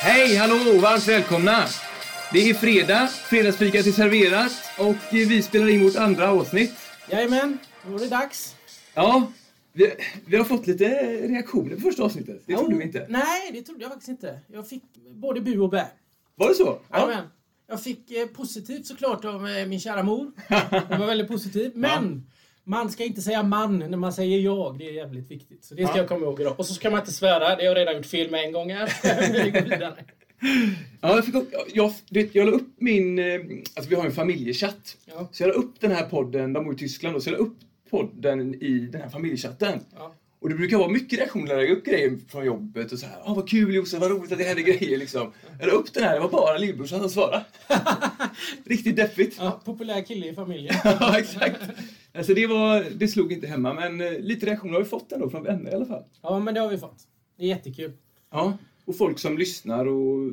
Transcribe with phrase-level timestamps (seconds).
[0.00, 1.64] Hej, hallå, varmt välkomna!
[2.32, 6.74] Det är fredag, fredagsfikat är serverat och vi spelar in vårt andra avsnitt.
[7.10, 8.56] Jajamän, då är det dags.
[8.94, 9.32] Ja,
[9.72, 9.92] vi,
[10.26, 10.88] vi har fått lite
[11.28, 12.42] reaktioner på första avsnittet.
[12.46, 13.06] Det trodde vi inte.
[13.08, 14.40] Nej, det trodde jag faktiskt inte.
[14.46, 14.82] Jag fick
[15.14, 15.86] både bu och bä.
[16.34, 16.78] Var det så?
[16.92, 17.26] Jajamän.
[17.68, 20.32] Jag fick eh, positivt såklart av eh, min kära mor.
[20.88, 21.74] Det var väldigt positivt.
[21.74, 22.26] Men
[22.64, 24.78] man ska inte säga man när man säger jag.
[24.78, 25.64] Det är jävligt viktigt.
[25.64, 25.98] Så det ska Ja.
[25.98, 26.54] jag komma ihåg idag.
[26.58, 27.38] Och så ska man inte svära.
[27.38, 28.92] Det har jag redan gjort fel med en gång här.
[29.44, 29.94] Vi går vidare.
[31.00, 33.18] Ja, jag, fick upp, jag, vet, jag la upp min...
[33.18, 33.40] eh,
[33.74, 34.96] Alltså vi har en familjechatt.
[35.04, 35.28] Ja.
[35.32, 37.38] Så jag la upp den här podden, de bor i Tyskland då, så jag la
[37.44, 37.56] upp
[37.90, 39.80] podden i den här familjechatten.
[39.98, 40.14] Ja.
[40.40, 43.06] Och det brukar vara mycket reaktioner när jag lägger upp grejer från jobbet och så
[43.06, 43.16] här.
[43.24, 45.32] Åh vad kul Josef, vad roligt att det händer grejer liksom.
[45.60, 47.44] Jag la upp den här, det var bara lillbrorsan som svarade.
[48.64, 49.36] Riktigt deppigt.
[49.38, 50.74] Ja, populär kille i familjen.
[50.84, 51.60] ja, exakt.
[52.14, 55.30] Alltså det, var, det slog inte hemma, men eh, lite reaktioner har vi fått ändå
[55.30, 56.04] från vänner i alla fall.
[56.22, 57.08] Ja, men det har vi fått.
[57.36, 57.92] Det är jättekul.
[58.30, 60.32] Ja, och folk som lyssnar och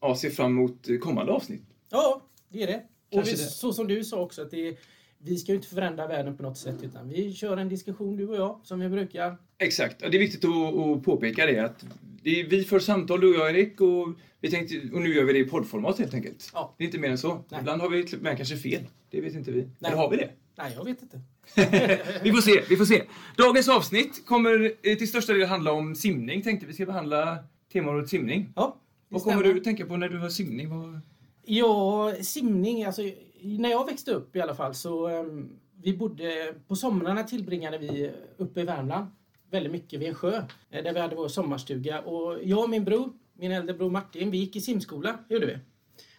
[0.00, 1.62] ja, ser fram emot kommande avsnitt.
[1.90, 2.82] Ja, det är det.
[3.08, 3.48] Och Kanske vi, det.
[3.48, 4.78] så som du sa också, att det
[5.18, 8.28] vi ska ju inte förändra världen på något sätt, utan vi kör en diskussion du
[8.28, 9.36] och jag, som vi brukar.
[9.58, 11.84] Exakt, och det är viktigt att, att påpeka det att
[12.22, 14.08] det är, vi för samtal, du och jag Erik, och,
[14.40, 16.50] vi tänkte, och nu gör vi det i poddformat helt enkelt.
[16.54, 16.74] Ja.
[16.78, 17.44] Det är inte mer än så.
[17.48, 17.60] Nej.
[17.60, 18.82] Ibland har vi och med kanske fel.
[19.10, 19.60] Det vet inte vi.
[19.60, 19.70] Nej.
[19.80, 20.30] Eller har vi det?
[20.56, 21.20] Nej, jag vet inte.
[22.22, 23.02] vi får se, vi får se.
[23.36, 26.42] Dagens avsnitt kommer eh, till största del handla om simning.
[26.42, 27.38] Tänkte vi ska behandla
[27.72, 28.52] temaområdet simning.
[28.56, 28.76] Ja,
[29.08, 29.54] Vad kommer stämmer.
[29.54, 30.68] du att tänka på när du hör simning?
[30.70, 31.00] Vad...
[31.44, 33.02] Ja, simning, alltså
[33.40, 35.50] när jag växte upp i alla fall så um,
[35.82, 39.06] vi bodde, på somrarna tillbringade vi uppe i Värmland
[39.50, 42.84] väldigt mycket vid en sjö eh, där vi hade vår sommarstuga och jag och min
[42.84, 45.58] bror, min äldre bror Martin, vi gick i simskola, gjorde vi.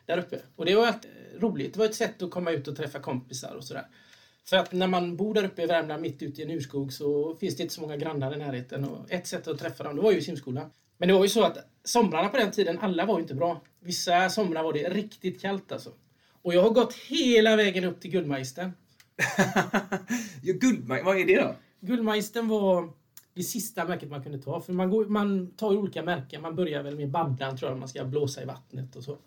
[0.05, 0.39] Där uppe.
[0.55, 1.73] Och det var alltid roligt.
[1.73, 3.88] Det var ett sätt att komma ut och träffa kompisar och sådär.
[4.46, 7.36] För att när man bor där uppe i Värmland mitt ute i en urskog så
[7.36, 8.84] finns det inte så många grannar i närheten.
[8.84, 10.70] Och ett sätt att träffa dem, det var ju simskola.
[10.98, 13.61] Men det var ju så att somrarna på den tiden, alla var ju inte bra.
[13.80, 15.92] Vissa somrar var det riktigt kallt alltså.
[16.42, 18.72] Och jag har gått hela vägen upp till Guldmagistern.
[20.42, 21.55] ja, guldmaj, vad är det då?
[21.80, 22.89] Guldmagistern var
[23.34, 24.61] det sista märket man kunde ta.
[24.61, 26.42] För man, går, man tar ju olika märken.
[26.42, 29.17] Man börjar väl med baddlan tror jag, man ska blåsa i vattnet och så.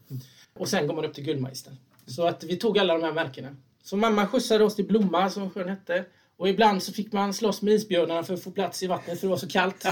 [0.55, 1.77] Och sen går man upp till Guldmagistern.
[2.07, 3.57] Så att vi tog alla de här märkena.
[3.89, 6.05] Så mamma skjutsade oss till Blomma, som sjön hette.
[6.37, 9.27] Och ibland så fick man slåss med isbjörnarna för att få plats i vattnet för
[9.27, 9.87] det var så kallt.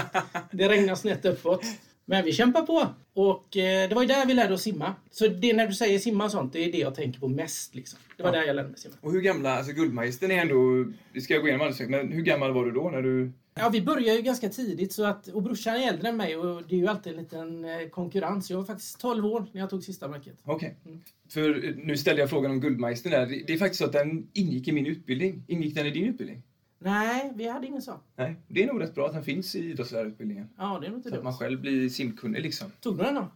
[0.51, 1.61] Det regnade snett uppåt.
[2.05, 2.87] Men vi kämpar på.
[3.13, 4.95] Och eh, det var ju där vi lärde oss simma.
[5.11, 7.75] Så det när du säger simma och sånt, det är det jag tänker på mest.
[7.75, 7.99] Liksom.
[8.17, 8.39] Det var Ja.
[8.39, 8.95] där jag lärde mig simma.
[9.01, 12.53] Och hur gamla, alltså Guldmagistern är ändå, vi ska gå igenom alldeles men hur gammal
[12.53, 13.31] var du då när du...
[13.59, 16.63] Ja, vi började ju ganska tidigt så att, och brorsan är äldre än mig och
[16.69, 18.49] det är ju alltid en liten eh, konkurrens.
[18.49, 20.37] Jag var faktiskt 12 år när jag tog sista märket.
[20.43, 20.75] Okej.
[20.85, 21.01] Mm.
[21.29, 23.43] För eh, nu ställde jag frågan om Guldmagistern där.
[23.47, 25.43] Det är faktiskt så att den ingick i min utbildning.
[25.47, 26.43] Ingick den i din utbildning?
[26.79, 27.99] Nej, vi hade ingen sån.
[28.15, 28.35] Nej.
[28.47, 30.49] Det är nog rätt bra att den finns i idrottslärarutbildningen.
[30.57, 31.37] Ja, det är nog inte Så att man dumt.
[31.39, 32.67] själv blir simkunnig liksom.
[32.79, 33.27] Tog du den då?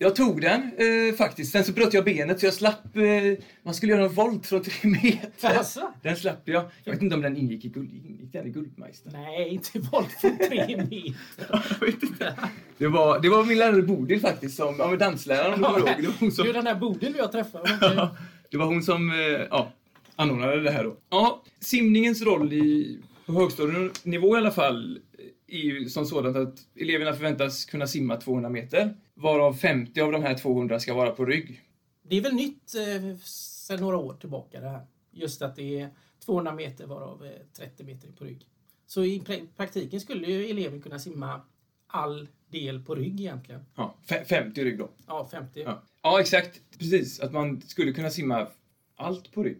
[0.00, 1.52] Jag tog den eh, faktiskt.
[1.52, 2.96] Sen så bröt jag benet så jag slapp...
[2.96, 5.56] Eh, man skulle göra en volt från tre meter.
[5.58, 5.92] Alltså?
[6.02, 6.64] Den slapp jag.
[6.84, 9.12] Jag vet inte om den ingick i, guld, ingick den i Guldmeistern.
[9.12, 11.14] Nej, inte volt för tre meter.
[11.80, 12.34] jag vet inte.
[12.78, 15.78] Det var, det var min lärare Bodil faktiskt, som, ja, men dansläraren om du kommer
[15.78, 16.02] ihåg.
[16.02, 18.10] Det var hon som, Du, den där Bodil jag träffade.
[18.50, 19.16] det var hon som eh,
[19.50, 19.72] ja,
[20.16, 20.96] anordnade det här då.
[21.10, 24.98] Ja, simningens roll i, på högstadienivå i alla fall
[25.48, 28.94] är ju som sådant att eleverna förväntas kunna simma 200 meter.
[29.18, 31.62] Varav 50 av de här 200 ska vara på rygg.
[32.02, 34.86] Det är väl nytt eh, sedan några år tillbaka det här.
[35.10, 35.88] Just att det är
[36.24, 38.46] 200 meter varav eh, 30 meter på rygg.
[38.86, 41.40] Så i pra- praktiken skulle ju eleven kunna simma
[41.86, 43.60] all del på rygg egentligen.
[43.74, 44.90] Ja, fe- 50 rygg då.
[45.06, 45.62] Ja, 50.
[45.66, 45.82] Ja.
[46.02, 46.60] ja, exakt.
[46.78, 47.20] Precis.
[47.20, 48.46] Att man skulle kunna simma
[48.96, 49.58] allt på rygg.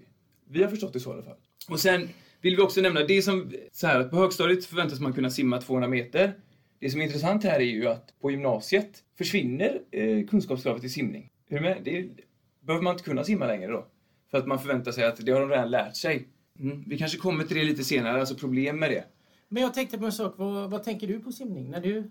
[0.48, 1.36] Vi har förstått det så i alla fall.
[1.68, 2.08] Och sen
[2.40, 5.60] vill vi också nämna, det som, så här, att på högstadiet förväntas man kunna simma
[5.60, 6.34] 200 meter.
[6.80, 11.30] Det som är intressant här är ju att på gymnasiet försvinner eh, kunskapskravet i simning.
[11.48, 11.78] Är du med?
[11.84, 12.08] Det
[12.60, 13.86] behöver man inte kunna simma längre då.
[14.30, 16.28] För att man förväntar sig att det har de redan lärt sig.
[16.58, 16.84] Mm.
[16.86, 19.04] Vi kanske kommer till det lite senare, alltså problem med det.
[19.48, 20.34] Men jag tänkte på en sak.
[20.36, 21.70] Vad, vad tänker du på simning?
[21.70, 22.10] När du,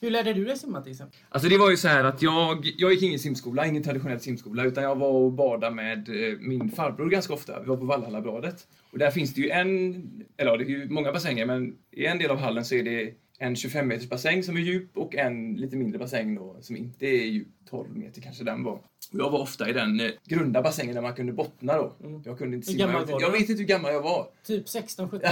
[0.00, 1.18] hur lärde du dig simma till exempel?
[1.28, 4.64] Alltså det var ju så här att jag, jag gick ingen simskola, ingen traditionell simskola,
[4.64, 7.60] utan jag var och badade med eh, min farbror ganska ofta.
[7.60, 8.66] Vi var på Valhallabadet.
[8.92, 9.94] Och där finns det ju en,
[10.36, 12.82] eller ja, det är ju många bassänger, men i en del av hallen så är
[12.82, 16.76] det en 25 meters bassäng som är djup och en lite mindre bassäng då som
[16.76, 17.48] inte är djup.
[17.70, 18.72] 12 meter kanske den var.
[18.72, 21.92] Och jag var ofta i den eh, grunda bassängen där man kunde bottna då.
[22.04, 22.22] Mm.
[22.24, 23.04] Jag kunde inte simma.
[23.08, 24.28] Jag jag vet inte hur gammal jag var.
[24.46, 25.20] Typ 16, 17.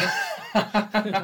[0.52, 1.14] jag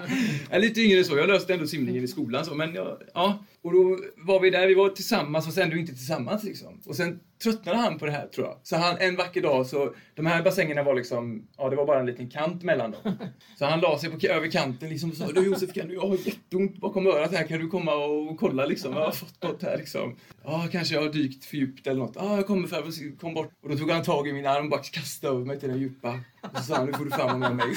[0.51, 1.17] är lite yngre än så.
[1.17, 2.45] Jag löste ändå simningen i skolan.
[2.45, 3.45] Så, men jag, ja.
[3.63, 6.81] Och då var vi där, vi var tillsammans fast ändå inte tillsammans liksom.
[6.87, 8.57] Och sen tröttnade han på det här tror jag.
[8.63, 12.01] Så han, en vacker dag så, de här bassängerna var liksom, ja det var bara
[12.01, 13.01] en liten kant mellan dem.
[13.59, 16.01] Så han la sig på, över kanten liksom och sa du Josef, kan du, jag
[16.01, 18.93] har jätteont bakom örat här, kan du komma och kolla liksom?
[18.93, 20.17] Jag har fått något här liksom.
[20.45, 22.13] Ja, kanske jag har dykt för djupt eller något.
[22.17, 23.53] Ja, jag kommer för kom bort.
[23.63, 25.79] Och då tog han tag i min arm och bara kastade över mig till den
[25.79, 26.21] djupa.
[26.43, 27.75] Och så sa han, nu får du fram med mig.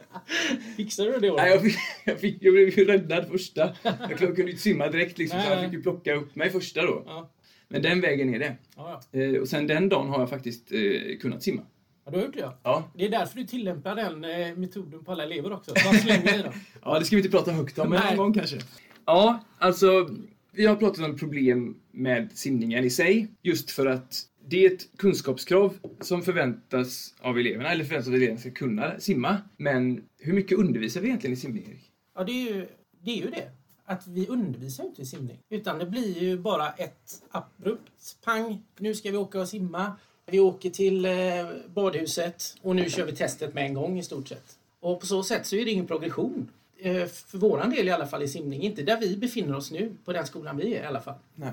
[0.76, 1.32] Fixade du det?
[1.32, 3.76] Nej, jag, fick, jag, fick, jag blev ju räddad första.
[3.82, 6.82] Jag kunde ju inte simma direkt liksom, så han fick ju plocka upp mig första
[6.82, 7.02] då.
[7.06, 7.30] Ja.
[7.68, 8.56] Men den vägen är det.
[8.76, 9.20] Ja, ja.
[9.20, 11.62] Eh, och sen den dagen har jag faktiskt eh, kunnat simma.
[12.04, 12.58] ja, du har gjort det ja.
[12.62, 12.90] Ja.
[12.94, 15.72] Det är därför du tillämpar den eh, metoden på alla elever också.
[15.84, 16.52] Bara slänger i dem.
[16.82, 18.58] ja, det ska vi inte prata högt om, men någon gång kanske.
[19.06, 20.08] Ja, alltså,
[20.58, 24.96] vi har pratat om problem med simningen i sig, just för att det är ett
[24.96, 29.36] kunskapskrav som förväntas av eleverna, eller förväntas av att eleverna ska kunna simma.
[29.56, 31.90] Men hur mycket undervisar vi egentligen i simning, Erik?
[32.14, 32.66] Ja, det är ju
[33.04, 33.10] det.
[33.10, 33.50] Är ju det.
[33.84, 35.38] Att vi undervisar ju inte i simning.
[35.50, 38.62] Utan det blir ju bara ett abrupt pang.
[38.78, 39.92] Nu ska vi åka och simma.
[40.26, 41.12] Vi åker till eh,
[41.74, 44.58] badhuset och nu kör vi testet med en gång i stort sett.
[44.80, 46.50] Och på så sätt så är det ingen progression.
[46.80, 48.62] Eh, för våran del i alla fall i simning.
[48.62, 51.14] Inte där vi befinner oss nu, på den skolan vi är i alla fall.
[51.34, 51.52] Nej.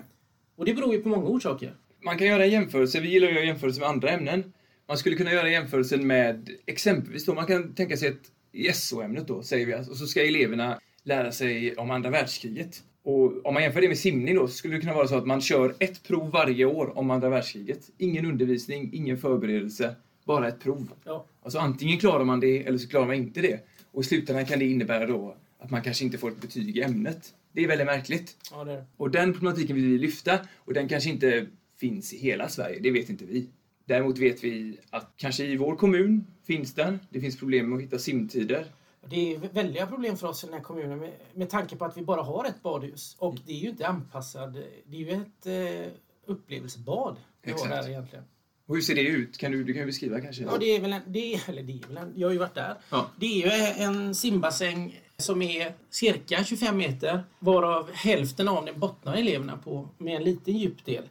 [0.55, 1.75] Och det beror ju på många orsaker.
[2.01, 4.53] Man kan göra en jämförelse, vi gillar att göra jämförelser med andra ämnen.
[4.87, 9.27] Man skulle kunna göra jämförelsen med exempelvis då, man kan tänka sig ett i SO-ämnet
[9.27, 12.83] då, säger vi, alltså, och så ska eleverna lära sig om andra världskriget.
[13.03, 15.25] Och om man jämför det med simning då, så skulle det kunna vara så att
[15.25, 17.89] man kör ett prov varje år om andra världskriget.
[17.97, 19.95] Ingen undervisning, ingen förberedelse,
[20.25, 20.89] bara ett prov.
[21.03, 21.25] Ja.
[21.43, 23.59] Alltså antingen klarar man det eller så klarar man inte det.
[23.95, 26.81] Och i slutändan kan det innebära då att man kanske inte får ett betyg i
[26.81, 27.33] ämnet.
[27.51, 28.37] Det är väldigt märkligt.
[28.51, 28.85] Ja, det det.
[28.97, 31.47] Och den problematiken vill vi lyfta och den kanske inte
[31.77, 33.49] finns i hela Sverige, det vet inte vi.
[33.85, 36.99] Däremot vet vi att kanske i vår kommun finns den.
[37.09, 38.71] Det finns problem med att hitta simtider.
[39.09, 41.97] Det är väldiga problem för oss i den här kommunen med, med tanke på att
[41.97, 43.15] vi bara har ett badhus.
[43.19, 44.53] Och det är ju inte anpassad.
[44.85, 45.91] Det är ju ett eh,
[46.25, 47.71] upplevelsebad vi har Exakt.
[47.71, 48.25] där egentligen.
[48.67, 49.37] Och hur ser det ut?
[49.37, 50.43] Kan du, du kan beskriva kanske?
[50.43, 52.39] Ja, det är väl en, det är, eller det är väl en, jag har ju
[52.39, 52.75] varit där.
[52.89, 53.11] Ja.
[53.19, 59.15] Det är ju en simbassäng som är cirka 25 meter varav hälften av den bottnar
[59.15, 61.03] eleverna på med en liten djupdel.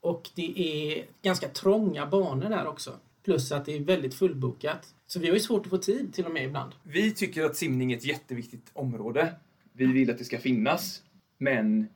[0.00, 2.92] Och det är ganska trånga banor där också.
[3.24, 4.94] Plus att det är väldigt fullbokat.
[5.06, 6.72] Så vi har ju svårt att få tid till och med ibland.
[6.82, 9.34] Vi tycker att simning är ett jätteviktigt område.
[9.72, 11.02] Vi vill att det ska finnas,
[11.38, 11.88] men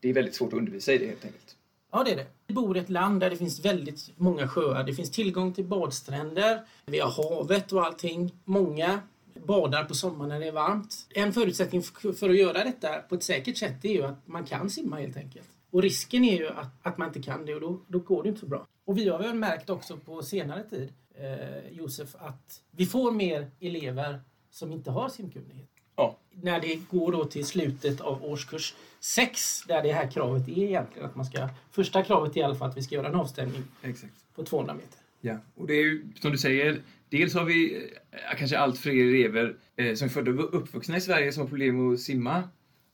[0.00, 1.56] det är väldigt svårt att undervisa i det helt enkelt.
[1.94, 2.26] Ja, det är det.
[2.46, 4.84] Vi bor i ett land där det finns väldigt många sjöar.
[4.84, 6.60] Det finns tillgång till badstränder.
[6.86, 8.32] Vi har havet och allting.
[8.44, 9.00] Många
[9.46, 11.06] badar på sommaren när det är varmt.
[11.10, 11.82] En förutsättning
[12.18, 15.16] för att göra detta på ett säkert sätt är ju att man kan simma helt
[15.16, 15.48] enkelt.
[15.70, 18.28] Och risken är ju att, att man inte kan det och då, då går det
[18.28, 18.66] inte så bra.
[18.84, 23.50] Och vi har väl märkt också på senare tid, eh, Josef, att vi får mer
[23.60, 24.20] elever
[24.50, 29.82] som inte har simkunnighet Ja, när det går då till slutet av årskurs 6 där
[29.82, 31.48] det här kravet är egentligen att man ska...
[31.70, 34.12] Första kravet är i alla fall att vi ska göra en avstämning exakt.
[34.34, 34.98] på 200 meter.
[35.20, 37.76] Ja, och det är ju som du säger, dels har vi
[38.10, 41.48] eh, kanske allt fler elever eh, som är födda och uppvuxna i Sverige som har
[41.48, 42.42] problem med att simma.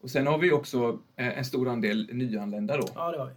[0.01, 3.33] Och sen har vi också eh, en stor andel nyanlända då, Ja, det har vi.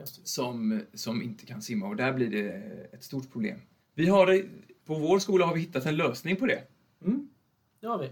[0.00, 0.28] Just.
[0.28, 2.48] som, som inte kan simma och där blir det
[2.92, 3.60] ett stort problem.
[3.94, 4.42] Vi har,
[4.86, 6.62] på vår skola har vi hittat en lösning på det.
[7.04, 7.28] Mm,
[7.80, 8.10] det har vi.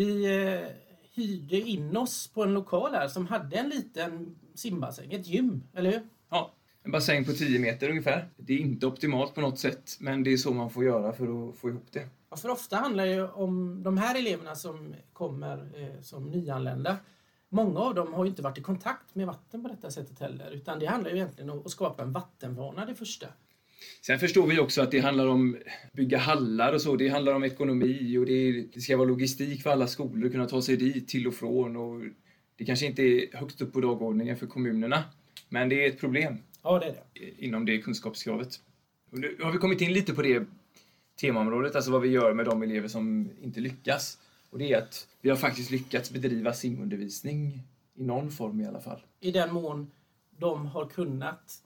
[0.00, 0.68] Vi eh,
[1.14, 5.90] hyrde in oss på en lokal här som hade en liten simbassäng, ett gym, eller
[5.90, 6.00] hur?
[6.30, 6.52] Ja,
[6.82, 8.28] en bassäng på 10 meter ungefär.
[8.36, 11.48] Det är inte optimalt på något sätt, men det är så man får göra för
[11.48, 12.08] att få ihop det.
[12.30, 16.96] Ja, för ofta handlar det om de här eleverna som kommer eh, som nyanlända.
[17.48, 20.50] Många av dem har inte varit i kontakt med vatten på detta sättet heller.
[20.50, 23.26] Utan det handlar ju egentligen om att skapa en vattenvana det första.
[24.00, 25.56] Sen förstår vi också att det handlar om
[25.92, 26.96] bygga hallar och så.
[26.96, 30.62] Det handlar om ekonomi och det, ska vara logistik för alla skolor att kunna ta
[30.62, 31.76] sig dit till och från.
[31.76, 32.02] Och
[32.56, 35.04] det kanske inte är högst upp på dagordningen för kommunerna,
[35.48, 37.44] men det är ett problem Ja, det är det.
[37.44, 38.60] inom det kunskapskravet.
[39.10, 40.46] Och nu har vi kommit in lite på det
[41.20, 44.18] temaområdet, alltså vad vi gör med de elever som inte lyckas.
[44.50, 47.62] Och det är att vi har faktiskt lyckats bedriva simundervisning
[47.94, 49.00] i någon form i alla fall.
[49.20, 49.90] I den mån
[50.38, 51.62] de har kunnat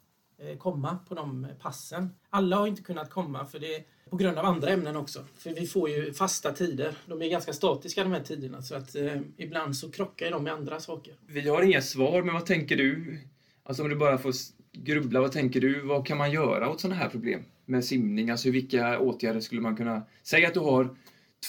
[0.51, 2.11] Eh, komma på de passen.
[2.31, 5.25] Alla har inte kunnat komma för det på grund av andra ämnen också.
[5.39, 6.97] För vi får ju fasta tider.
[7.07, 10.53] De är ganska statiska de här tiderna så att eh, ibland så krockar de med
[10.53, 11.15] andra saker.
[11.27, 13.19] Vi har inga svar, men vad tänker du?
[13.63, 14.33] Alltså om du bara får
[14.73, 15.81] grubbla, vad tänker du?
[15.81, 18.31] Vad kan man göra åt sådana här problem med simning?
[18.31, 20.03] Alltså vilka åtgärder skulle man kunna...
[20.23, 20.97] Säg att du har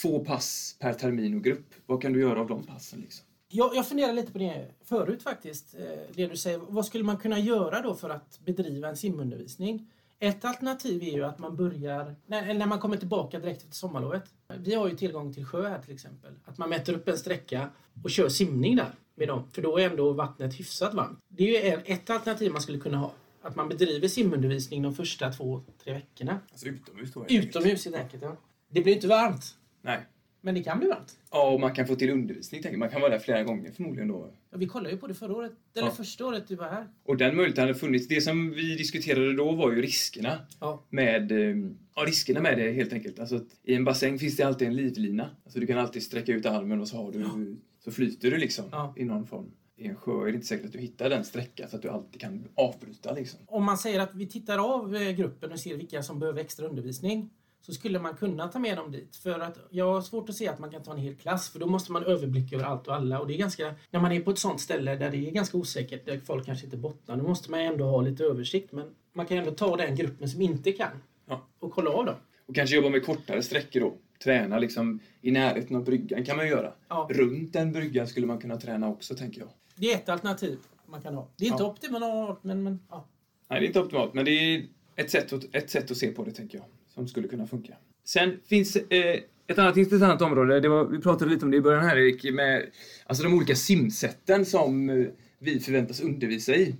[0.01, 1.73] två pass per termin och grupp.
[1.85, 2.99] Vad kan du göra av de passen?
[2.99, 3.25] Liksom?
[3.55, 5.75] Jag, jag funderar lite på det förut faktiskt.
[5.75, 5.81] eh,
[6.15, 6.57] Det du säger.
[6.57, 9.91] Vad skulle man kunna göra då för att bedriva en simundervisning?
[10.19, 14.23] Ett alternativ är ju att man börjar när, när man kommer tillbaka direkt efter sommarlovet.
[14.57, 16.33] Vi har ju tillgång till sjö här till exempel.
[16.45, 17.69] Att man mäter upp en sträcka
[18.03, 19.43] och kör simning där med dem.
[19.51, 21.19] För då är ändå vattnet hyfsat varmt.
[21.27, 23.11] Det är ju ett alternativ man skulle kunna ha.
[23.41, 26.39] Att man bedriver simundervisning de första två, tre veckorna.
[26.51, 27.25] Alltså utomhus då.
[27.29, 28.23] Utomhus helt enkelt.
[28.23, 28.37] Ja.
[28.69, 29.55] Det blir inte varmt.
[29.81, 30.05] Nej.
[30.45, 31.17] Men det kan bli varmt.
[31.31, 32.61] Ja, och man kan få till undervisning.
[32.61, 32.77] Tänker.
[32.77, 34.29] Man kan vara där flera gånger förmodligen då.
[34.51, 35.51] Ja, vi kollade ju på det förra året.
[35.75, 35.91] Eller Ja.
[35.93, 36.87] första året du var här.
[37.03, 38.07] Och den möjligheten hade funnits.
[38.07, 40.39] Det som vi diskuterade då var ju riskerna.
[40.59, 40.83] Ja.
[40.89, 41.55] Med, eh,
[41.95, 43.19] ja, riskerna med det helt enkelt.
[43.19, 45.29] Alltså, I en bassäng finns det alltid en livlina.
[45.43, 48.65] Alltså, du kan alltid sträcka ut armen och så, har du, så flyter du liksom
[48.71, 48.93] Ja.
[48.97, 49.51] i någon form.
[49.77, 51.89] I en sjö är det inte säkert att du hittar den sträcka så att du
[51.89, 53.13] alltid kan avbryta.
[53.13, 53.39] Liksom.
[53.47, 56.67] Om man säger att vi tittar av eh, gruppen och ser vilka som behöver extra
[56.67, 57.29] undervisning
[57.65, 59.15] så skulle man kunna ta med dem dit.
[59.15, 61.59] För att jag har svårt att se att man kan ta en hel klass för
[61.59, 63.19] då måste man överblick över allt och alla.
[63.19, 65.57] Och det är ganska, när man är på ett sånt ställe där det är ganska
[65.57, 68.71] osäkert, där folk kanske inte bottnar, då måste man ändå ha lite översikt.
[68.71, 70.91] Men man kan ändå ta den gruppen som inte kan
[71.27, 71.47] Ja.
[71.59, 72.15] och kolla av dem.
[72.45, 73.93] Och kanske jobba med kortare sträckor då.
[74.23, 76.73] Träna liksom i närheten av bryggan kan man göra.
[76.89, 77.07] Ja.
[77.11, 79.49] Runt en brygga skulle man kunna träna också tänker jag.
[79.75, 81.27] Det är ett alternativ man kan ha.
[81.37, 81.69] Det är inte Ja.
[81.69, 83.05] optimalt, men, men ja.
[83.49, 86.11] Nej, det är inte optimalt, men det är ett sätt, att, ett sätt att se
[86.11, 87.73] på det, tänker jag, som skulle kunna funka.
[88.05, 91.61] Sen finns eh, ett annat intressant område, det var, vi pratade lite om det i
[91.61, 92.65] början här Erik, med
[93.05, 95.05] alltså de olika simsätten som eh,
[95.39, 96.75] vi förväntas undervisa i.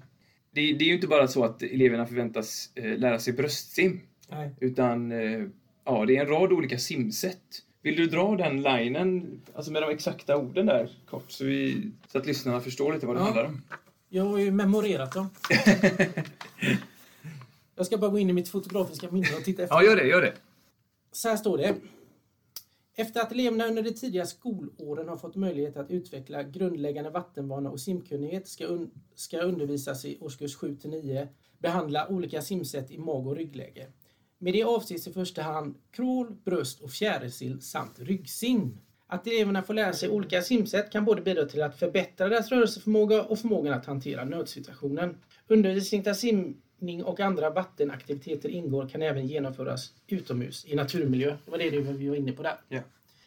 [0.52, 4.50] Det, det är ju inte bara så att eleverna förväntas eh, lära sig bröstsim, Nej.
[4.60, 5.44] utan eh,
[5.86, 7.62] ja, det är en rad olika simsätt.
[7.82, 12.18] Vill du dra den linen, alltså med de exakta orden där, kort, så, vi, så
[12.18, 13.24] att lyssnarna förstår lite vad det Ja.
[13.26, 13.62] handlar om?
[14.10, 15.30] Jag har ju memorerat dem.
[17.76, 19.76] jag ska bara gå in i mitt fotografiska minne och titta efter.
[19.76, 20.34] Ja, gör det, gör det.
[21.12, 21.76] Så här står det.
[22.98, 27.80] Efter att eleverna under de tidiga skolåren har fått möjlighet att utveckla grundläggande vattenvana och
[27.80, 31.28] simkunnighet ska, un ska undervisas i årskurs 7 till 9
[31.60, 33.88] behandla olika simsätt i mag och ryggläge.
[34.38, 38.78] Med det avses i första hand crawl, bröst och fjärilsill samt ryggsim.
[39.08, 43.24] Att eleverna får lära sig olika simsätt kan både bidra till att förbättra deras rörelseförmåga
[43.24, 45.18] och förmågan att hantera nödsituationen.
[45.48, 46.14] Undervisning där
[46.86, 51.38] simning och andra vattenaktiviteter ingår kan även genomföras utomhus i naturmiljö.
[51.46, 52.58] Det var det vi var inne på där.
[52.70, 52.82] Ja.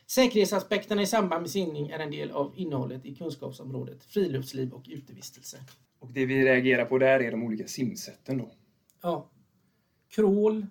[0.06, 5.56] Säkerhetsaspekterna i samband med simning är en del av innehållet i kunskapsområdet friluftsliv och utevistelse.
[6.00, 8.50] Och det vi reagerar på där är de olika simsätten då.
[9.02, 9.30] Ja.
[10.14, 10.66] Krål,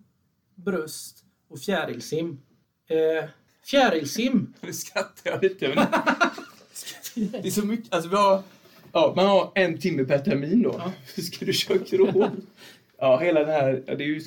[0.56, 2.40] bröst och fjärilsim.
[2.88, 3.30] Eh,
[3.64, 4.54] fjärilsim.
[4.62, 5.68] Nu skrattar jag lite.
[5.68, 5.88] Men
[7.32, 7.94] det är så mycket.
[7.94, 8.44] Alltså vi har,
[8.92, 10.76] ja, man har en timme per termin då.
[10.78, 10.92] Ja.
[11.16, 12.32] Hur ska du köra crawl?
[13.00, 13.84] Ja, hela det här.
[13.86, 14.20] Det är ju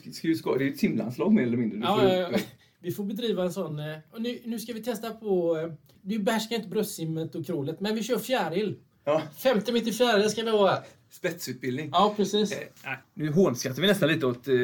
[0.58, 1.78] det är ett simlandslag mer eller mindre.
[1.82, 2.38] Ja.
[2.82, 3.78] Vi får bedriva en sån.
[3.78, 5.56] eh, Och nu, nu ska vi testa på...
[5.58, 5.72] eh,
[6.02, 8.76] Du behärskar inte bröstsimmet och krålet, men vi kör fjäril.
[9.04, 11.88] ja, 50 meter fjäril ska vi ha spetsutbildning.
[11.92, 12.52] Ja, precis.
[12.52, 14.54] Eh, nu hånskrattar vi nästan lite åt eh,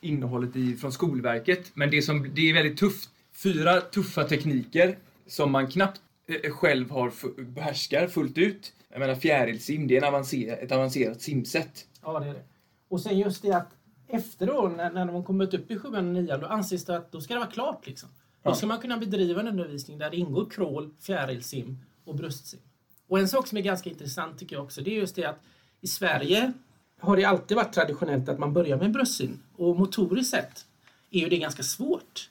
[0.00, 1.70] innehållet i, från Skolverket.
[1.74, 3.10] Men det, som, det är väldigt tufft.
[3.32, 6.00] Fyra tuffa tekniker som man knappt
[6.44, 7.12] eh, själv har
[7.42, 8.72] behärskar fullt ut.
[8.92, 11.86] Jag menar fjärilsim, det är en avancer, ett avancerat simsätt.
[12.02, 12.42] Ja, det är det.
[12.90, 13.68] Och sen just det att
[14.08, 17.12] efter då, när, när de kommit upp i sjuan och nian, då anses det att
[17.12, 17.86] då ska det vara klart.
[17.86, 18.08] Liksom.
[18.42, 22.60] Då ska man kunna bedriva en undervisning där det ingår crawl, fjärilsim och bröstsim.
[23.08, 25.40] Och en sak som är ganska intressant tycker jag också, det är just det att
[25.80, 26.52] i Sverige
[27.00, 29.42] har det alltid varit traditionellt att man börjar med bröstsim.
[29.56, 30.66] Och motoriskt sett
[31.10, 32.30] är ju det ganska svårt.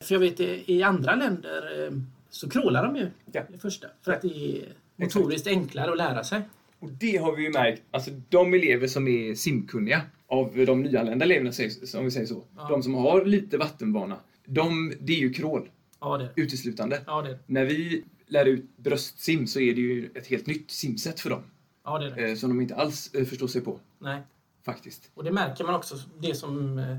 [0.00, 1.92] För jag vet i i andra länder eh,
[2.30, 3.42] så crawlar de ju Ja.
[3.60, 3.86] första.
[4.02, 6.42] För att det är motoriskt enklare att lära sig.
[6.84, 11.24] Och det har vi ju märkt, alltså de elever som är simkunniga av de nyanlända
[11.24, 11.50] eleverna,
[11.98, 12.68] om vi säger så, Ja.
[12.68, 15.68] de som har lite vattenvana, de, det är ju crawl
[16.00, 16.42] Ja, det är det.
[16.42, 17.00] uteslutande.
[17.06, 17.38] Ja, det är det.
[17.46, 21.42] När vi lär ut bröstsim så är det ju ett helt nytt simsätt för dem,
[21.84, 22.30] Ja, det, är det.
[22.30, 24.20] eh, som de inte alls eh, förstår sig på, Nej.
[24.64, 25.10] faktiskt.
[25.14, 26.96] Och det märker man också, det som, eh,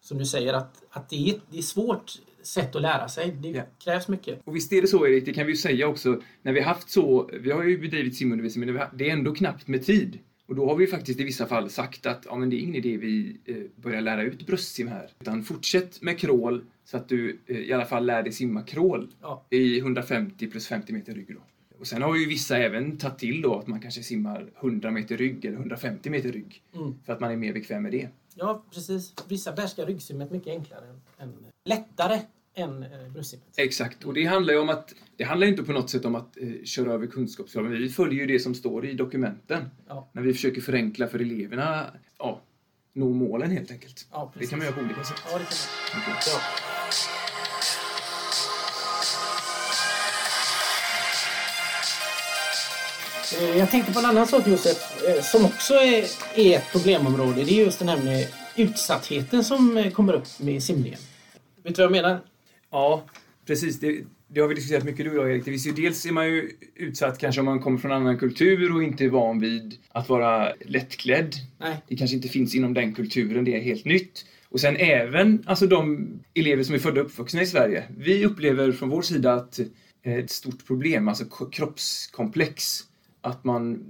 [0.00, 2.12] som du säger, att, att det, är, det är svårt
[2.46, 3.36] sätt att lära sig.
[3.42, 3.62] Det Ja.
[3.84, 4.40] krävs mycket.
[4.44, 6.90] Och visst är det så Erik, det kan vi ju säga också, när vi haft
[6.90, 10.18] så, vi har ju bedrivit simundervisning, men det- är ändå knappt med tid.
[10.46, 12.74] Och då har vi faktiskt i vissa fall sagt att ja, men det är ingen
[12.74, 15.10] idé vi eh, börjar lära ut bröstsim här.
[15.20, 19.08] Utan fortsätt med crawl så att du eh, i alla fall lär dig simma crawl
[19.22, 19.46] Ja.
[19.50, 21.34] i 150 plus 50 meter rygg.
[21.34, 21.40] Då.
[21.80, 25.16] Och sen har ju vissa även tagit till då att man kanske simmar 100 meter
[25.16, 26.62] rygg eller 150 meter rygg.
[26.74, 26.94] Mm.
[27.06, 28.08] För att man är mer bekväm med det.
[28.34, 29.14] ja, precis.
[29.28, 30.84] Vissa behärskar ryggsimmet mycket enklare.
[31.18, 31.32] Än,
[31.64, 32.20] lättare
[32.56, 33.46] än eh, bröstsimmet.
[33.56, 36.36] Exakt, och det handlar ju om att det handlar inte på något sätt om att
[36.36, 37.72] eh, köra över kunskapskraven.
[37.72, 39.70] Vi följer ju det som står i dokumenten.
[39.88, 40.10] Ja.
[40.12, 41.86] När vi försöker förenkla för eleverna,
[42.18, 42.40] ja,
[42.92, 44.06] nå målen helt enkelt.
[44.12, 45.22] Ja, Det kan man göra på olika sätt.
[45.32, 45.56] Ja, det kan
[45.94, 46.12] man.
[46.16, 46.32] Okej.
[46.32, 46.40] Ja.
[53.38, 57.44] Eh, Jag tänkte på en annan sak Josef, eh, som också är, ett problemområde.
[57.44, 60.98] Det är just den här med utsattheten som kommer upp med simningen.
[61.62, 62.20] Vet du vad jag menar?
[62.76, 63.04] Ja,
[63.46, 63.80] precis.
[63.80, 65.44] Det, det har vi diskuterat mycket du och jag Erik.
[65.44, 68.18] Det finns ju, dels är man ju utsatt kanske om man kommer från en annan
[68.18, 71.34] kultur och inte är van vid att vara lättklädd.
[71.58, 71.76] Nej.
[71.88, 74.26] Det kanske inte finns inom den kulturen, det är helt nytt.
[74.48, 77.84] Och sen även alltså de elever som är födda och uppvuxna i Sverige.
[77.98, 79.58] Vi upplever från vår sida att
[80.02, 82.80] eh, ett stort problem, alltså kroppskomplex,
[83.20, 83.84] att man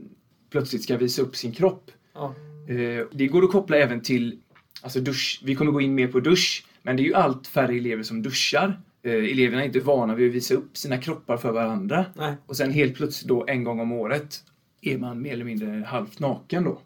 [0.50, 1.90] plötsligt ska visa upp sin kropp.
[2.14, 2.34] Ja.
[2.68, 4.38] Eh, Det går att koppla även till
[4.82, 5.40] alltså dusch.
[5.44, 8.22] Vi kommer gå in mer på dusch, men det är ju allt färre elever som
[8.22, 8.80] duschar.
[9.02, 12.06] Eh, Eleverna är inte vana vid att visa upp sina kroppar för varandra.
[12.14, 12.34] Nej.
[12.46, 14.42] Och sen helt plötsligt då en gång om året
[14.80, 16.78] är man mer eller mindre halvt naken då.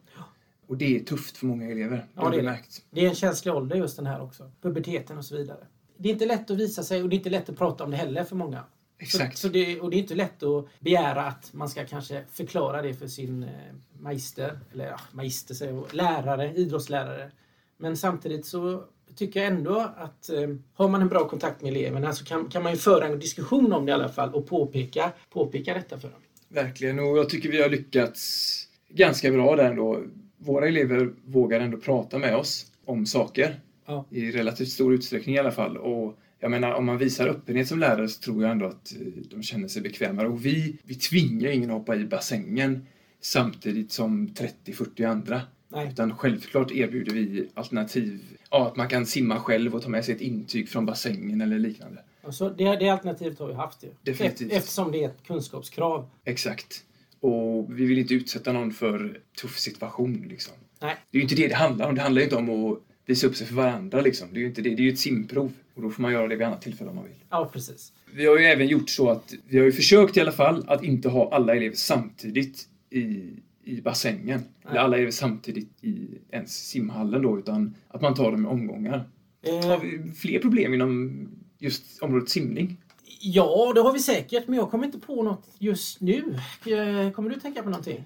[0.66, 1.96] Och det är tufft för många elever.
[1.96, 2.82] Det Ja, det är märkt.
[2.90, 4.50] Det är en känslig ålder just den här också.
[4.62, 5.66] Puberteten och så vidare.
[5.96, 7.90] Det är inte lätt att visa sig och det är inte lätt att prata om
[7.90, 8.64] det heller för många.
[8.98, 9.38] Exakt.
[9.38, 12.82] Så, så det, och det är inte lätt att begära att man ska kanske förklara
[12.82, 13.50] det för sin eh,
[13.98, 17.30] magister, eller ja, magister säger jag, lärare, idrottslärare.
[17.76, 18.84] Men samtidigt så
[19.16, 22.62] tycker jag ändå att eh, har man en bra kontakt med eleverna så kan, kan
[22.62, 26.08] man ju föra en diskussion om det i alla fall och påpeka, påpeka detta för
[26.08, 26.20] dem.
[26.48, 26.98] Verkligen.
[26.98, 30.02] Och jag tycker vi har lyckats ganska bra där ändå.
[30.38, 33.60] Våra elever vågar ändå prata med oss om saker.
[33.86, 34.06] Ja.
[34.10, 35.76] I relativt stor utsträckning i alla fall.
[35.76, 39.06] Och jag menar, om man visar öppenhet som lärare så tror jag ändå att eh,
[39.30, 40.28] de känner sig bekvämare.
[40.28, 42.86] Och vi, vi tvingar ingen att hoppa i bassängen
[43.20, 45.42] samtidigt som 30-40 andra.
[45.72, 45.88] Nej.
[45.88, 48.20] Utan självklart erbjuder vi alternativ.
[48.50, 51.58] Ja, att man kan simma själv och ta med sig ett intyg från bassängen eller
[51.58, 52.02] liknande.
[52.22, 53.88] Alltså, det, det alternativet har vi haft ju.
[54.02, 54.52] Definitivt.
[54.52, 56.10] Eftersom det är ett kunskapskrav.
[56.24, 56.84] Exakt.
[57.20, 60.54] Och vi vill inte utsätta någon för tuff situation liksom.
[60.80, 60.96] Nej.
[61.10, 61.94] Det är ju inte det det handlar om.
[61.94, 64.28] Det handlar ju inte om att visa upp sig för varandra liksom.
[64.32, 64.70] Det är ju inte det.
[64.70, 65.52] Det är ju ett simprov.
[65.74, 67.14] Och då får man göra det vid annat tillfälle om man vill.
[67.30, 67.92] Ja, precis.
[68.12, 70.84] Vi har ju även gjort så att vi har ju försökt i alla fall att
[70.84, 73.30] inte ha alla elever samtidigt i,
[73.64, 74.40] i bassängen.
[74.70, 79.08] Eller alla elever samtidigt i ens simhallen då, utan att man tar dem i omgångar.
[79.46, 82.76] Har Eh, vi fler problem inom just området simning?
[83.22, 86.22] ja, det har vi säkert, men jag kommer inte på något just nu.
[86.66, 88.04] Eh, Kommer du tänka på någonting?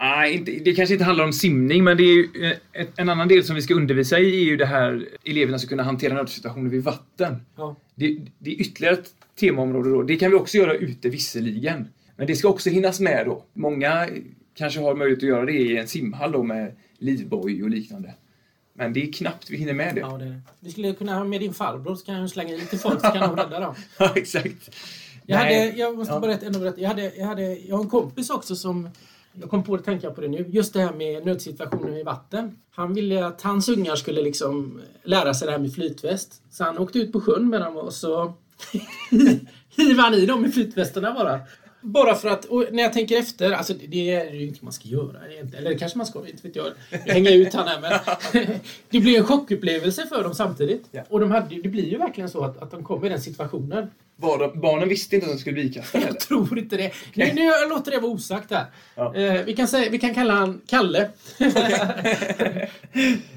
[0.00, 3.28] Nej, det kanske inte handlar om simning, men det är ju, eh, ett, en annan
[3.28, 6.70] del som vi ska undervisa i är ju det här eleverna ska kunna hantera nödsituationer
[6.70, 7.36] vid vatten.
[7.56, 7.76] Ja.
[7.94, 10.02] Det, det är ytterligare ett temaområde då.
[10.02, 11.88] Det kan vi också göra ute visserligen.
[12.16, 13.44] Men det ska också hinnas med då.
[13.52, 14.08] Många
[14.58, 18.14] kanske har möjlighet att göra det i en simhall då med livboj och liknande.
[18.74, 20.00] Men det är knappt vi hinner med det.
[20.00, 20.40] Ja, det.
[20.60, 23.06] Du skulle kunna ha med din farbror så kan han slänga i lite folk så
[23.10, 23.74] kan de rädda dem.
[23.98, 24.70] Ja, exakt.
[25.26, 25.66] Jag, Nej.
[25.66, 26.20] hade, jag måste Ja.
[26.20, 26.80] berätta, ändå berätta.
[26.80, 28.88] Jag, hade, jag, hade, jag har en kompis också som
[29.32, 30.44] jag kom på att tänka på det nu.
[30.48, 32.56] Just det här med nödsituationer i vatten.
[32.70, 36.42] Han ville att hans ungar skulle liksom lära sig det här med flytväst.
[36.50, 38.34] Så han åkte ut på sjön med dem och så
[39.76, 41.40] hivade han i dem med flytvästarna bara.
[41.80, 44.88] Bara för att, och när jag tänker efter, alltså det är ju inte man ska
[44.88, 45.18] göra.
[45.58, 46.66] Eller kanske man ska, inte vet jag.
[46.90, 47.92] Hänga ut han här men.
[48.90, 50.84] det blir en chockupplevelse för dem samtidigt.
[50.90, 51.02] Ja.
[51.08, 53.90] Och de hade, det blir ju verkligen så att, att de kommer i den situationen.
[54.16, 56.04] Bara, barnen visste inte att de skulle bli ikastade.
[56.06, 56.92] Jag tror inte det.
[57.14, 58.64] Nu, nu jag låter det vara osagt här.
[58.94, 59.14] Ja.
[59.14, 61.00] Eh, vi, kan säga, vi kan kalla han Kalle.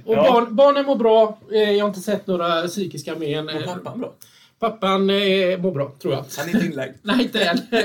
[0.05, 0.31] och Ja.
[0.31, 1.39] barn, barnen mår bra.
[1.51, 3.49] Eh, jag har inte sett några psykiska men.
[3.49, 4.13] Och pappan då?
[4.61, 6.25] Pappan eh, mår bra, tror jag.
[6.37, 6.93] Han är inte inlagd.
[7.01, 7.57] Nej, inte än.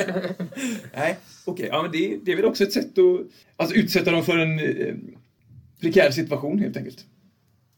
[0.96, 1.68] Nej, okej.
[1.72, 3.20] Ja, men det, det är väl också ett sätt att
[3.56, 4.94] alltså, utsätta dem för en eh,
[5.80, 7.04] prekär situation helt enkelt.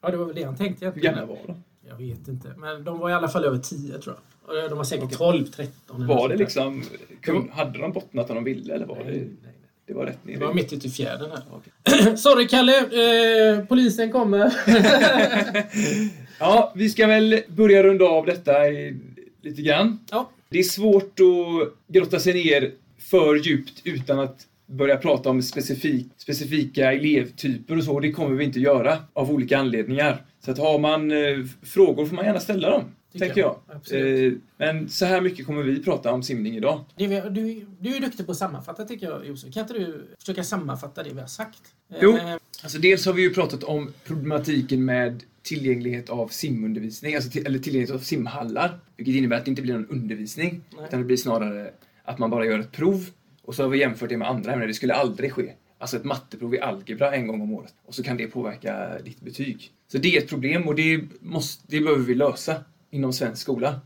[0.02, 0.92] ja, det var väl det han tänkte.
[0.94, 1.62] Hur gamla var de?
[1.88, 2.54] Jag vet inte.
[2.56, 4.70] Men de var i alla fall över 10, tror jag.
[4.70, 5.96] De var säkert 12, 13.
[6.02, 6.82] eller Var det liksom...
[7.20, 9.12] Kun, hade de bottnat om de ville eller var Nej, det...
[9.12, 9.52] nej, nej.
[9.87, 10.46] Det var rätt Det nere?
[10.46, 11.42] var mitt ute i fjärden här.
[11.50, 12.16] Okej.
[12.16, 12.78] Sorry, Kalle.
[12.78, 14.52] Eh, polisen kommer.
[16.38, 18.96] Ja, vi ska väl börja runda av detta i,
[19.42, 19.98] lite grann.
[20.11, 20.31] ja.
[20.51, 26.07] Det är svårt att grotta sig ner för djupt utan att börja prata om specifik,
[26.16, 28.01] specifika elevtyper och så.
[28.01, 30.22] Det kommer vi inte göra av olika anledningar.
[30.44, 33.57] Så att har man eh, frågor får man gärna ställa dem, Tycker tänker jag.
[33.90, 34.24] jag.
[34.27, 36.85] Eh, men så här mycket kommer vi prata om simning idag.
[36.96, 39.55] Vi, du, du är duktig på att sammanfatta tycker jag Josef.
[39.55, 41.62] Kan inte du försöka sammanfatta det vi har sagt?
[42.01, 42.16] Jo.
[42.16, 47.46] Eh, Alltså dels har vi ju pratat om problematiken med tillgänglighet av simundervisning, alltså till,
[47.46, 48.78] eller tillgänglighet av simhallar.
[48.96, 50.84] Vilket innebär att det inte blir någon undervisning, Nej.
[50.88, 51.70] utan det blir snarare
[52.04, 53.11] att man bara gör ett prov.
[53.42, 54.68] Och så har vi jämfört det med andra ämnen.
[54.68, 55.52] Det skulle aldrig ske.
[55.78, 57.74] Alltså ett matteprov i algebra en gång om året.
[57.87, 59.70] Och så kan det påverka ditt betyg.
[59.92, 63.80] Så det är ett problem och det, måste, det behöver vi lösa inom svensk skola.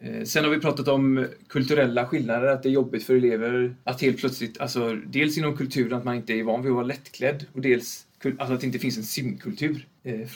[0.00, 4.02] Eh, Sen har vi pratat om kulturella skillnader, att det är jobbigt för elever att
[4.02, 7.46] helt plötsligt, alltså dels inom kulturen att man inte är van vid att vara lättklädd
[7.52, 10.26] och dels alltså att det inte finns en simkultur eh,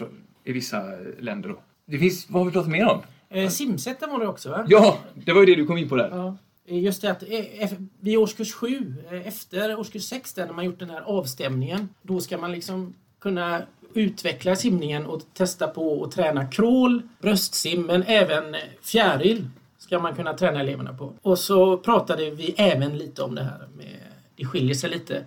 [0.44, 0.82] i vissa
[1.18, 1.48] länder.
[1.48, 1.58] Då.
[1.86, 3.00] Det finns, vad har vi pratat mer om?
[3.30, 4.66] eh, simsätten var det också va?
[4.68, 6.08] Ja, det var ju det du kom in på där.
[6.12, 6.36] Ja.
[6.66, 10.78] Just det att eh, vid årskurs 7, eh, efter årskurs 6 där när man gjort
[10.78, 13.62] den här avstämningen, då ska man liksom kunna
[13.94, 20.14] utveckla simningen och testa på att träna crawl, bröstsim, men även eh, fjäril ska man
[20.14, 21.12] kunna träna eleverna på.
[21.22, 23.96] Och så pratade vi även lite om det här med,
[24.36, 25.24] det skiljer sig lite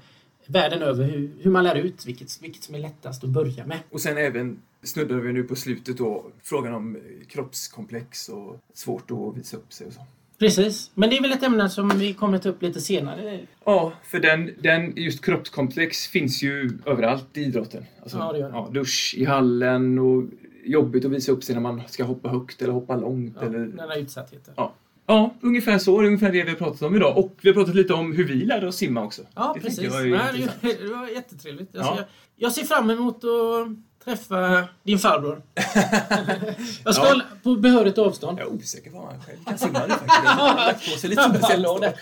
[0.48, 3.80] världen över hur, hur man lär ut vilket, vilket som är lättast att börja med.
[3.92, 9.12] Och sen även snuddar vi nu på slutet då frågan om eh, kroppskomplex och svårt
[9.12, 10.02] att visa upp sig och så.
[10.40, 13.40] Precis, men det är väl ett ämne som vi kommer ta upp lite senare.
[13.66, 17.86] Ja, för den, den just kroppskomplex finns ju överallt i idrotten.
[18.02, 18.56] Alltså, Ja, det gör det.
[18.56, 20.24] Ja, dusch i hallen och
[20.66, 23.38] jobbigt att visa upp sig när man ska hoppa högt eller hoppa långt.
[23.40, 23.60] Ja, eller...
[23.60, 24.54] Den här utsattheten.
[24.58, 24.74] Ja.
[25.06, 26.02] ja, ungefär så.
[26.02, 27.18] Det är ungefär det vi har pratat om idag.
[27.18, 29.22] Och vi har pratat lite om hur vi lärde oss simma också.
[29.36, 29.84] Ja, det precis.
[29.84, 30.48] jag var Nej,
[30.82, 31.76] det, var jättetrevligt.
[31.76, 31.98] Alltså, Ja.
[31.98, 33.68] jag, jag ser fram emot att
[34.06, 35.42] träffa din farbror.
[36.84, 37.22] jag ska Ja.
[37.44, 38.40] på behörigt avstånd.
[38.40, 40.14] Jag är osäker på vad han själv kan simma nu faktiskt.
[40.14, 41.94] Han har lagt på sig lite det.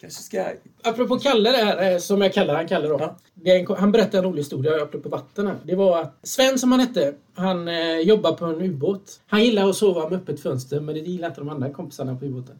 [0.00, 0.44] Kanske ska...
[0.82, 3.00] Apropå Kalle det här, eh, som jag kallar han Kalle då.
[3.00, 3.16] Ja.
[3.52, 5.56] En, han berättade en rolig historia apropå vatten här.
[5.64, 9.20] Det var att Sven som han hette, han eh, jobbar på en ubåt.
[9.26, 12.24] Han gillar att sova med öppet fönster, men det gillar inte de andra kompisarna på
[12.24, 12.58] ubåten.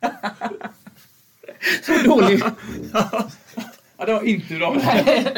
[1.86, 2.42] så dålig.
[4.00, 4.76] Ja, det var inte bra.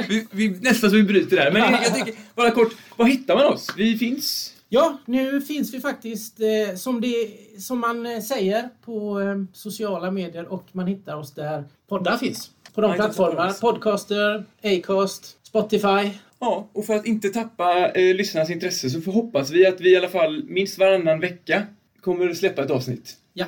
[0.08, 1.50] vi, vi, nästan så vi bryter där.
[1.52, 3.68] Men jag tänker, bara kort, var hittar man oss?
[3.76, 4.54] Vi finns...
[4.68, 10.10] Ja, nu finns vi faktiskt eh, som, det, som man eh, säger på eh, sociala
[10.10, 12.50] medier och man hittar oss där poddar finns.
[12.74, 13.52] På de plattformarna.
[13.52, 16.10] Podcaster, Acast, Spotify.
[16.38, 19.96] Ja, och för att inte tappa eh, lyssnarnas intresse så hoppas vi att vi i
[19.96, 21.62] alla fall minst varannan vecka
[22.00, 23.16] kommer att släppa ett avsnitt.
[23.32, 23.46] Ja.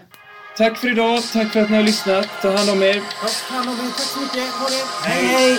[0.57, 2.29] Tack för idag, tack för att ni har lyssnat.
[2.43, 3.03] Ta hand om er.
[3.49, 3.91] Ta hand om er.
[3.91, 4.51] Tack så mycket.
[4.53, 5.09] Ha det.
[5.09, 5.25] Hej.
[5.25, 5.59] Hej.